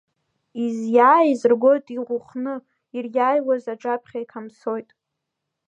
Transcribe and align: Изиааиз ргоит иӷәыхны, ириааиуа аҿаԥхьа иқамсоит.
Изиааиз 0.63 1.41
ргоит 1.51 1.85
иӷәыхны, 1.97 2.53
ириааиуа 2.97 3.55
аҿаԥхьа 3.73 4.19
иқамсоит. 4.23 4.89